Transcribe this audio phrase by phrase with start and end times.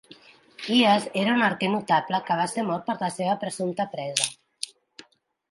[0.67, 4.29] Hyas era un arquer notable que va ser mort per la seva presumpta presa.